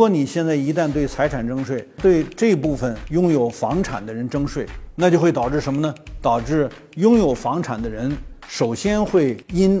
[0.00, 5.94] 如果你现在一旦对财产征税，对这部分拥有房产的人征税，那就会导致什么呢？
[6.22, 8.10] 导致拥有房产的人
[8.48, 9.78] 首先会因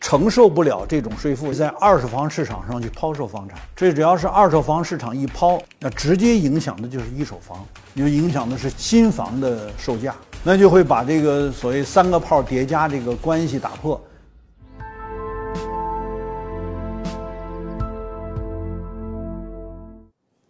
[0.00, 3.58] 承受不了这种税负，在二手房市场上去抛售房产。
[3.74, 7.66] 这只要是二手房市场一抛，那直接影响的就是一手房，
[7.96, 10.14] 就影响的是新房的售价，
[10.44, 14.00] 那就会把这个所谓三个炮叠加这个关系打破。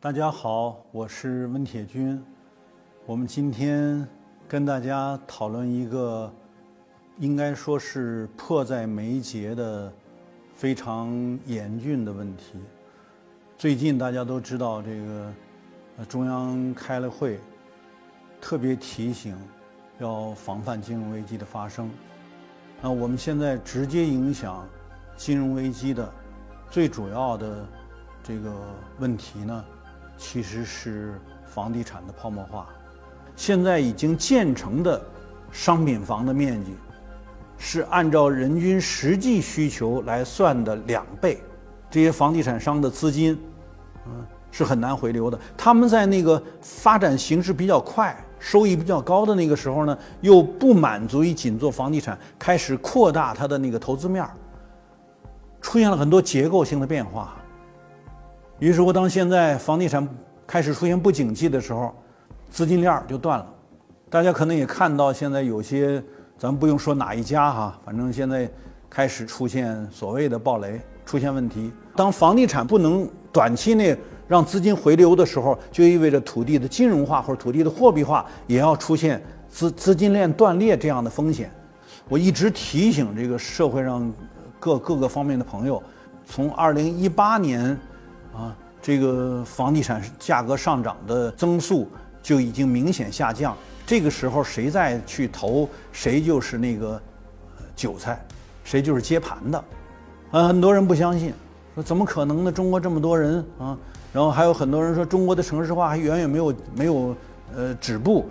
[0.01, 2.25] 大家好，我是温铁军。
[3.05, 4.06] 我们今天
[4.47, 6.33] 跟大家讨论一个
[7.19, 9.92] 应该说是迫在眉睫的
[10.55, 11.11] 非常
[11.47, 12.61] 严峻的问题。
[13.56, 17.41] 最近大家都知道，这个中央开了会，
[18.41, 19.37] 特别提醒
[19.98, 21.91] 要防范金融危机的发生。
[22.80, 24.65] 那我们现在直接影响
[25.17, 26.09] 金融危机的
[26.70, 27.67] 最主要的
[28.23, 28.55] 这个
[29.01, 29.65] 问题呢？
[30.18, 32.66] 其实是房地产的泡沫化。
[33.36, 35.00] 现在已经建成的
[35.52, 36.72] 商品房的面积，
[37.56, 41.41] 是按照人均实际需求来算的两倍。
[41.88, 43.41] 这些房地产商的资金，
[44.06, 45.38] 嗯，是很难回流的。
[45.56, 54.30] 他们在那个发展形势比较快、收益比较高的那个时候呢，又不满足于仅做房地产，开始扩大它的那个投资面儿，
[55.62, 57.36] 出现了很多结构性的变化。
[58.59, 60.06] 于是乎，当现在房地产
[60.45, 61.95] 开始出现不景气的时候，
[62.51, 63.47] 资金链就断了。
[64.11, 66.03] 大家可能也看到，现在有些，
[66.37, 68.50] 咱不用说哪一家哈，反正现在
[68.91, 71.70] 开始出现所谓的暴雷，出现问题。
[71.95, 81.48] 当房地产不能短期内让资金回流的时候，就意味着土地的金融化或者土地的货币化也要出现资资金链断裂这样的风险。
[82.09, 84.12] 我一直提醒这个社会上
[84.59, 85.81] 各各个方面的朋友，
[86.27, 87.78] 从二零一八年。
[88.39, 91.91] 啊，这个房地产价格上涨的增速
[92.22, 93.56] 就已经明显下降。
[93.84, 97.00] 这个时候谁再去投，谁就是那个
[97.75, 98.25] 韭菜，
[98.62, 99.65] 谁就是接盘的。
[100.31, 101.34] 啊，很多人不相信，
[101.75, 102.53] 说怎么可能呢？
[102.53, 103.76] 中国这么多人啊，
[104.12, 107.16] 然后还有很多人说中国的城市化还远远没有没有
[107.56, 108.26] 呃止步，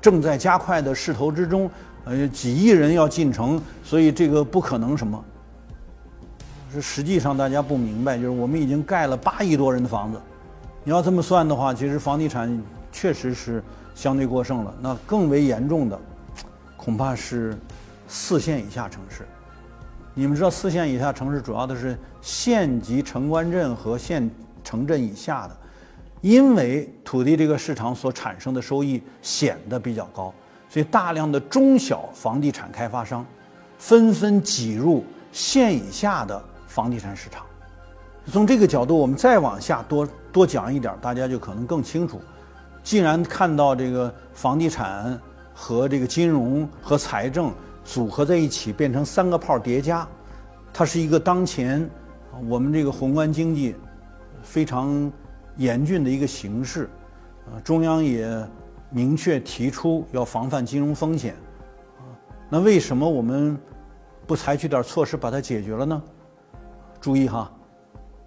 [0.00, 1.70] 正在加快的势头之中。
[2.06, 5.24] 呃，几亿人要进城，所以这个不可能什么。
[6.80, 10.20] 实际上大家不明白，就是我们已经盖了八亿多人的房子，
[10.82, 13.62] 你要这么算的话，其实房地产确实是
[13.94, 14.74] 相对过剩了。
[14.80, 15.98] 那更为严重的，
[16.76, 17.56] 恐怕是
[18.08, 19.26] 四线以下城市。
[20.14, 24.30] 你们知道，四线以下城市主要的是县级城关镇和县
[24.62, 25.56] 城镇以下的，
[26.20, 30.32] 因为土地这个市场所产生的收益显得比较高，
[30.68, 33.26] 所以大量的中小房地产开发商
[33.76, 36.44] 纷纷挤入县以下的。
[36.74, 37.46] 房地产市场，
[38.26, 42.20] 从这个角度，我们再往下多多讲一点，大家就可能更清楚。
[42.82, 45.16] 既然看到这个房地产
[45.54, 47.52] 和这个金融和财政
[47.84, 50.04] 组合在一起，变成三个炮叠加，
[50.72, 51.88] 它是一个当前
[52.48, 53.76] 我们这个宏观经济
[54.42, 55.12] 非常
[55.56, 56.90] 严峻的一个形势。
[57.46, 58.28] 啊，中央也
[58.90, 61.34] 明确提出要防范金融风险。
[61.98, 62.02] 啊，
[62.48, 63.56] 那为什么我们
[64.26, 66.02] 不采取点措施把它解决了呢？
[67.04, 67.52] 注意哈，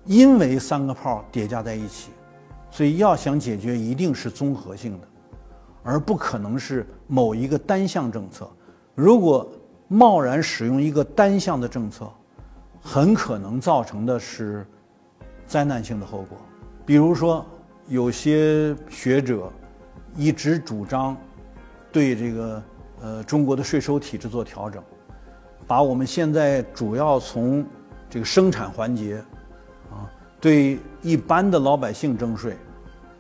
[0.06, 2.12] 因为三个炮叠加在一起，
[2.70, 5.08] 所以要想解决，一定是综合性的，
[5.82, 8.48] 而不可能是某一个单项政策。
[8.94, 9.50] 如果
[9.88, 12.08] 贸然使用一个单项的政策，
[12.80, 14.64] 很可能造成的是
[15.48, 16.38] 灾难性的后果。
[16.86, 17.44] 比如说，
[17.88, 19.52] 有些学者
[20.16, 21.18] 一直主张
[21.92, 22.64] 对这个
[23.02, 24.84] 呃中国的税收体制做调整，
[25.66, 27.66] 把我们现在主要从
[28.10, 29.22] 这个生产环节，
[29.92, 30.08] 啊，
[30.40, 32.52] 对一般的老百姓征税，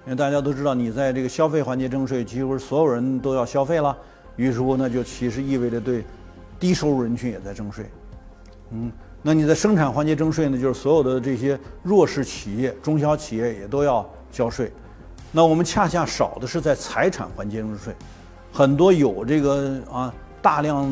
[0.05, 3.95] 因为大家都知道，你在这个消费环节征税，几乎所有人都要消费了，
[4.37, 6.05] 于是乎，那就其实意味着对
[6.57, 7.85] 低收入人群也在征税，
[8.71, 14.71] 嗯，那你在生产环节征税呢，就是所有的这些弱势企业、中小企业也都要交税，
[15.33, 17.93] 那我们恰恰少的是在财产环节征税，
[18.53, 20.89] 很多有这个啊大量。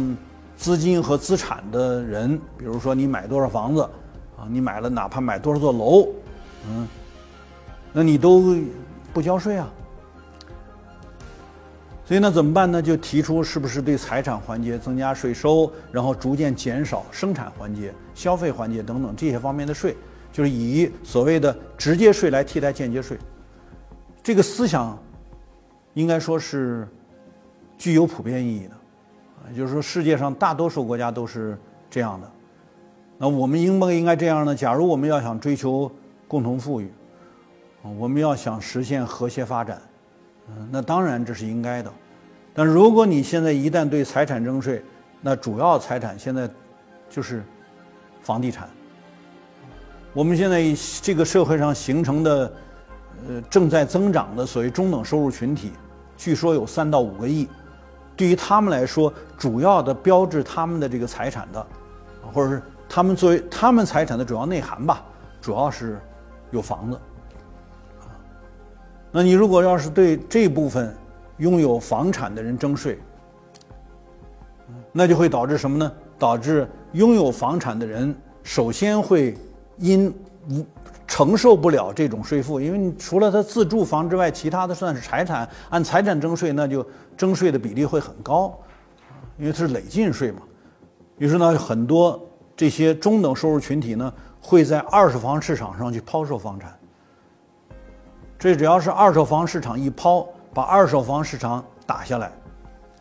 [0.56, 3.82] 资金和资产的人，比如说你买多少房子，
[4.38, 6.08] 啊，你买了哪怕买多少座楼，
[6.68, 6.88] 嗯，
[7.94, 8.58] 那你都
[9.14, 9.68] 不交税啊。
[12.08, 12.80] 所以那怎么办呢？
[12.80, 19.98] 就提出是不是对财产环节增加税收，然后逐渐减少生产环节、消费环节等等这些方面的税，
[20.32, 23.18] 就是以所谓的直接税来替代间接税。
[24.22, 24.96] 这个思想
[25.96, 26.88] 应该说是
[27.76, 28.76] 具有普遍意义的。
[29.52, 31.58] 也就是说，世界上大多数国家都是
[31.90, 32.32] 这样的。
[33.18, 34.54] 那我们应不应该这样呢？
[34.54, 35.90] 假如我们要想追求
[36.28, 36.92] 共同富裕，
[37.98, 39.82] 我们要想实现和谐发展，
[40.50, 41.92] 嗯，那当然这是应该的。
[42.54, 44.84] 但如果你现在一旦对财产征税，
[45.22, 46.50] 那主要财产现在
[47.10, 47.44] 就是
[48.22, 48.68] 房地产。
[50.14, 50.64] 我们现在
[51.02, 52.54] 这个社会上形成的，
[53.28, 55.72] 呃，正在增长的所谓中等收入群体，
[56.18, 57.48] 据说有三到五个亿。
[58.16, 61.66] 对于他们来说，主要的标志他们的这个财产的，
[62.34, 65.04] 或者是他们作为他们财产的主要内涵吧，
[65.42, 66.00] 主要是
[66.52, 67.00] 有房子。
[69.12, 70.96] 那你如果要是对这部分
[71.38, 73.00] 拥有房产的人征税，
[74.92, 75.92] 那就会导致什么呢？
[76.18, 79.38] 导致拥有房产的人首先会。
[79.78, 80.08] 因
[80.50, 80.66] 无
[81.16, 86.86] 承受不了这种税负，因为你除了他自住房之外，其他的算是财产，按财产征税，那就
[87.16, 88.54] 征税的比例会很高，
[89.38, 90.42] 因为它是累进税嘛。
[91.18, 92.22] 于是呢，很多
[92.54, 96.78] 这些中等收入群体呢，会在二手房市场上去抛售房产。
[98.38, 102.30] 这只要是二手房市场一抛，把二手房市场打下来，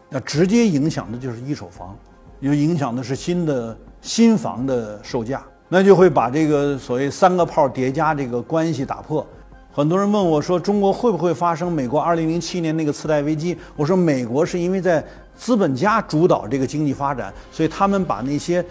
[0.09, 1.99] 那直接影响的就是一手房，
[2.39, 5.45] 又影响的是新的新房的售价。
[5.69, 9.27] 那就会把这个所谓三个炮叠加这个关系打破。
[9.73, 18.65] 很多人问我说：“中国会不会发生美国2007年那个次贷危机？”我说：“美国是因为在资本家主导这个经济发展，所以他们把那些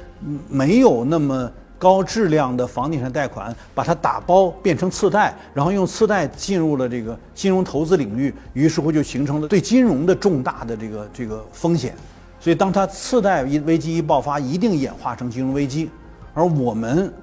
[0.47, 11.93] 没有那么高质量的房地产贷款，把它打包变成次贷，然后用次贷进入了这个金融投资领域，于是乎就形成了对金融的重大的这个这个风险。
[12.39, 15.89] 所以，当它次贷一危机一爆发，一定演化成金融危机。”
[16.33, 17.13] 而我们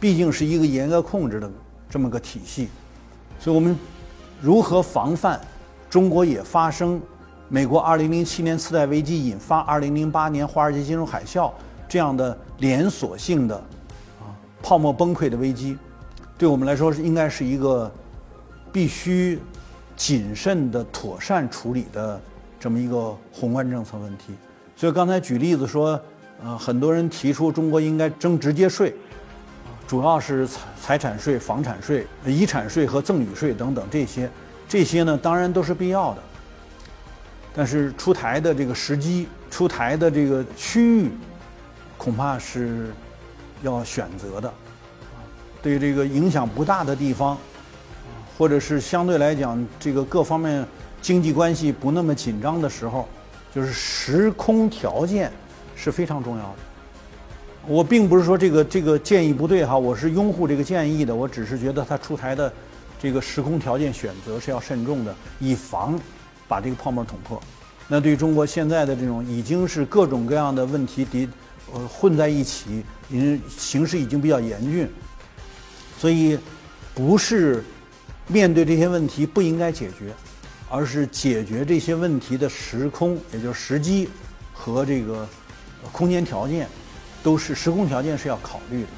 [0.00, 1.50] 毕竟是一个严格控制的
[1.90, 2.68] 这么个体系，
[3.38, 3.76] 所以我们
[4.40, 5.38] 如何防范
[5.90, 7.00] 中国也发生
[7.48, 11.52] 美国2007年次贷危机引发2008年华尔街金融海啸
[11.86, 13.56] 这样的连锁性的
[14.20, 15.76] 啊泡沫崩溃的危机，
[16.38, 17.90] 对我们来说是应该是一个
[18.72, 19.38] 必须
[19.94, 22.18] 谨慎的妥善处理的
[22.58, 24.32] 这么一个宏观政策问题。
[24.74, 26.00] 所以刚才举例子说。
[26.42, 28.94] 呃，很多人提出中国应该征直接税，
[29.88, 34.30] 主要是财财产税、房产税、遗产税和赠与税等等这些，
[34.68, 36.22] 这些呢当然都是必要的，
[37.52, 41.10] 但是出台的这个时机、出台的这个区域，
[41.96, 42.92] 恐怕是
[43.62, 44.52] 要选择的。
[45.60, 47.36] 对这个影响不大的地方，
[48.38, 50.64] 或者是相对来讲这个各方面
[51.02, 53.08] 经济关系不那么紧张的时候，
[53.52, 55.32] 就是时空条件。
[55.78, 56.56] 是非常重要的。
[57.66, 61.14] 我并不是说这个这个建议不对哈，我是拥护这个建议的。
[61.14, 62.52] 我只是觉得它出台的
[62.98, 66.00] 这个时空条件选择是要慎重的，以防
[66.48, 67.40] 把这个泡沫捅破。
[67.86, 71.28] 那对中国现在的这种已经是各种各样的问题叠
[71.72, 74.88] 呃混在一起，因为形势已经比较严峻，
[75.98, 76.38] 所以
[76.94, 77.62] 不是
[78.28, 80.14] 面对这些问题不应该解决，
[80.70, 84.08] 而是解决这些问题的时空，也就是时机
[84.54, 85.28] 和这个。
[85.92, 86.68] 空间条件
[87.22, 88.88] 都是时空条件是要考虑的，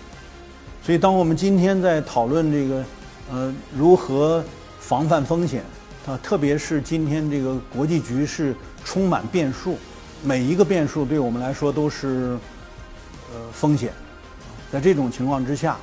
[0.82, 2.84] 所以当我们今天在讨论这个
[3.30, 4.44] 呃如何
[4.78, 5.62] 防范风险
[6.06, 8.54] 啊，特别是今天这个国际局势
[8.84, 9.78] 充满变数，
[10.22, 12.36] 每一个变数对我们来说都是
[13.32, 13.92] 呃风险，
[14.72, 15.76] 在这种情况之下，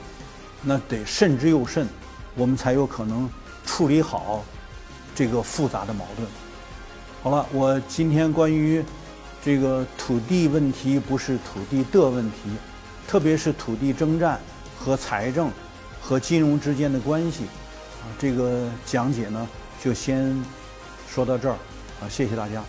[0.61, 1.87] 那得慎之又慎，
[2.35, 3.29] 我们才有可能
[3.65, 4.43] 处理好
[5.15, 6.27] 这个复杂的矛盾。
[7.23, 8.83] 好了，我今天关于。
[9.47, 12.37] 这个土地问题不是土地的问题，
[13.07, 14.37] 特别是土地征战
[14.77, 15.49] 和财政
[16.01, 19.47] 和金融之间的关系，啊，这个讲解呢
[19.81, 20.37] 就先
[21.07, 21.55] 说到这儿，
[22.01, 22.61] 啊，谢谢大家。